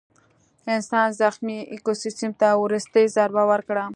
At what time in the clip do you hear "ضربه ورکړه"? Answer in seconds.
3.15-3.85